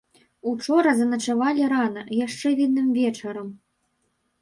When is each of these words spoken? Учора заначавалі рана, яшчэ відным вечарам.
Учора 0.51 0.93
заначавалі 1.01 1.69
рана, 1.75 2.01
яшчэ 2.25 2.47
відным 2.63 2.87
вечарам. 2.99 3.57